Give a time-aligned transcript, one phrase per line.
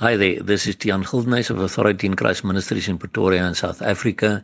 [0.00, 3.82] Hi there, this is Tian Gildenhuys of Authority in Christ Ministries in Pretoria in South
[3.82, 4.42] Africa.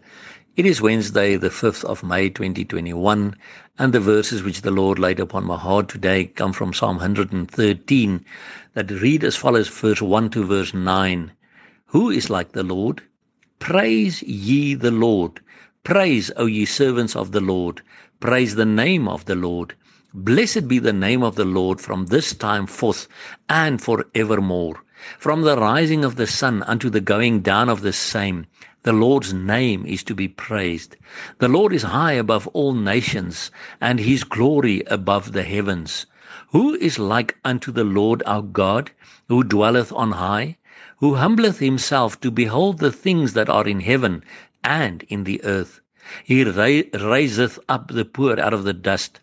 [0.54, 3.34] It is Wednesday, the 5th of May 2021,
[3.78, 8.22] and the verses which the Lord laid upon my heart today come from Psalm 113
[8.74, 11.32] that read as follows verse 1 to verse 9.
[11.86, 13.00] Who is like the Lord?
[13.58, 15.40] Praise ye the Lord.
[15.84, 17.80] Praise, O ye servants of the Lord.
[18.20, 19.74] Praise the name of the Lord.
[20.12, 23.08] Blessed be the name of the Lord from this time forth
[23.48, 24.82] and for evermore.
[25.20, 28.46] From the rising of the sun unto the going down of the same,
[28.82, 30.96] the Lord's name is to be praised.
[31.38, 36.06] The Lord is high above all nations, and his glory above the heavens.
[36.48, 38.90] Who is like unto the Lord our God,
[39.28, 40.56] who dwelleth on high,
[40.98, 44.24] who humbleth himself to behold the things that are in heaven
[44.64, 45.80] and in the earth?
[46.24, 49.20] He raiseth up the poor out of the dust,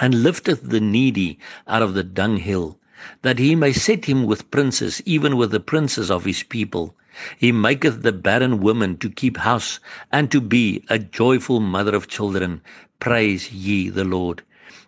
[0.00, 2.79] and lifteth the needy out of the dunghill
[3.22, 6.94] that he may set him with princes, even with the princes of his people.
[7.38, 9.80] He maketh the barren woman to keep house,
[10.12, 12.60] and to be a joyful mother of children.
[12.98, 14.42] Praise ye the Lord.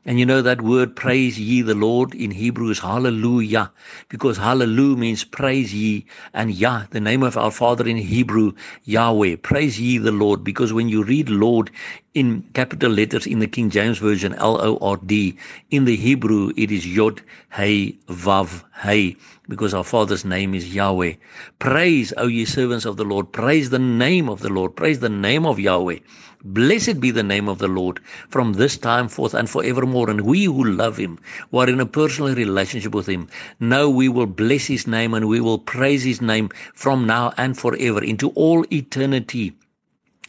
[0.04, 3.70] And you know that word praise ye the Lord in Hebrew is hallelujah,
[4.08, 9.36] because hallelujah means praise ye, and Yah, the name of our Father in Hebrew, Yahweh.
[9.42, 11.70] Praise ye the Lord, because when you read Lord
[12.14, 15.38] in capital letters in the King James Version, L O R D,
[15.70, 19.14] in the Hebrew it is Yod, Hey, Vav, Hey,
[19.48, 21.14] because our Father's name is Yahweh.
[21.60, 25.08] Praise, O ye servants of the Lord, praise the name of the Lord, praise the
[25.08, 26.00] name of Yahweh.
[26.44, 29.91] Blessed be the name of the Lord from this time forth and forevermore.
[29.92, 31.18] And we who love him,
[31.50, 33.28] who are in a personal relationship with him,
[33.60, 37.58] know we will bless his name and we will praise his name from now and
[37.58, 39.52] forever into all eternity.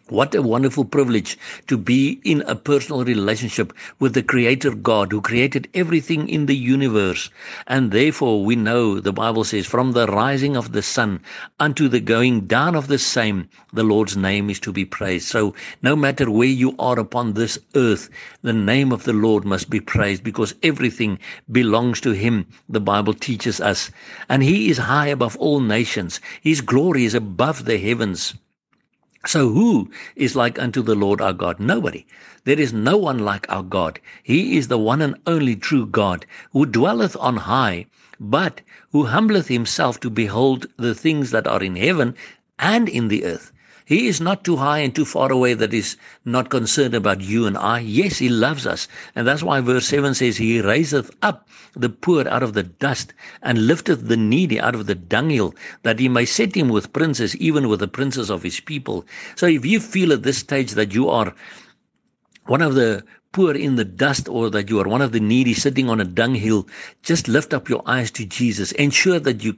[0.10, 1.38] What a wonderful privilege
[1.68, 6.58] to be in a personal relationship with the Creator God who created everything in the
[6.58, 7.30] universe.
[7.68, 11.22] And therefore, we know the Bible says, from the rising of the sun
[11.58, 15.30] unto the going down of the same, the Lord's name is to be praised.
[15.30, 18.10] So, no matter where you are upon this earth,
[18.42, 21.18] the name of the Lord must be praised because everything
[21.50, 23.90] belongs to Him, the Bible teaches us.
[24.28, 28.34] And He is high above all nations, His glory is above the heavens.
[29.26, 31.58] So who is like unto the Lord our God?
[31.58, 32.06] Nobody.
[32.44, 34.02] There is no one like our God.
[34.22, 37.86] He is the one and only true God who dwelleth on high,
[38.20, 38.60] but
[38.92, 42.16] who humbleth himself to behold the things that are in heaven
[42.60, 43.53] and in the earth.
[43.86, 47.46] He is not too high and too far away that is not concerned about you
[47.46, 47.80] and I.
[47.80, 48.88] Yes, He loves us.
[49.16, 53.14] And that's why verse 7 says, He raiseth up the poor out of the dust
[53.42, 57.36] and lifteth the needy out of the dunghill, that He may set him with princes,
[57.38, 59.06] even with the princes of His people.
[59.36, 61.34] So if you feel at this stage that you are
[62.46, 65.54] one of the poor in the dust or that you are one of the needy
[65.54, 66.68] sitting on a dunghill,
[67.02, 68.72] just lift up your eyes to Jesus.
[68.74, 69.58] Ensure that you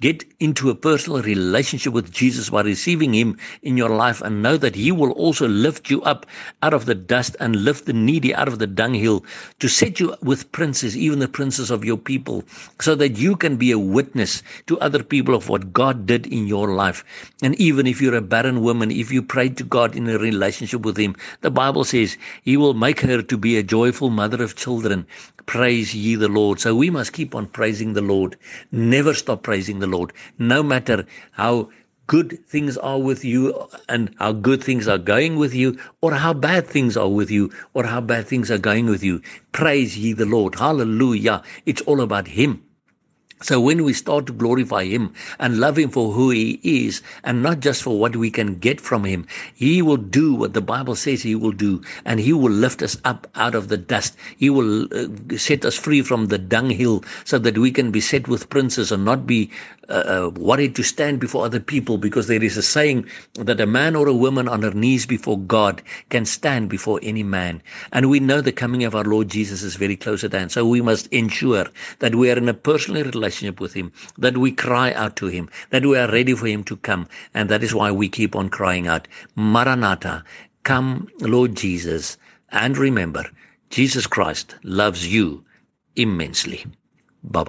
[0.00, 4.56] get into a personal relationship with Jesus by receiving Him in your life and know
[4.56, 6.26] that He will also lift you up
[6.62, 9.24] out of the dust and lift the needy out of the dunghill
[9.58, 12.44] to set you with princes, even the princes of your people,
[12.80, 16.46] so that you can be a witness to other people of what God did in
[16.46, 17.04] your life.
[17.42, 20.82] And even if you're a barren woman, if you pray to God in a relationship
[20.82, 24.56] with Him, the Bible says He will make her to be a joyful mother of
[24.56, 25.06] children.
[25.46, 26.58] Praise ye the Lord.
[26.58, 28.36] So we must keep on praising the Lord.
[28.72, 30.12] Never stop praising the Lord.
[30.38, 31.70] No matter how
[32.06, 36.32] good things are with you and how good things are going with you or how
[36.32, 39.20] bad things are with you or how bad things are going with you.
[39.52, 40.56] Praise ye the Lord.
[40.56, 41.42] Hallelujah.
[41.64, 42.65] It's all about Him.
[43.42, 47.42] So when we start to glorify Him and love Him for who He is and
[47.42, 50.96] not just for what we can get from Him, He will do what the Bible
[50.96, 54.16] says He will do and He will lift us up out of the dust.
[54.38, 58.26] He will uh, set us free from the dunghill so that we can be set
[58.26, 59.50] with princes and not be
[59.90, 63.66] uh, uh, worried to stand before other people because there is a saying that a
[63.66, 67.62] man or a woman on her knees before God can stand before any man.
[67.92, 70.52] And we know the coming of our Lord Jesus is very close at hand.
[70.52, 71.66] So we must ensure
[71.98, 75.26] that we are in a personal relationship relationship with Him, that we cry out to
[75.26, 77.08] Him, that we are ready for Him to come.
[77.34, 80.24] And that is why we keep on crying out, Maranatha,
[80.62, 82.18] come, Lord Jesus.
[82.50, 83.24] And remember,
[83.70, 85.44] Jesus Christ loves you
[85.96, 86.64] immensely.
[87.24, 87.44] Bye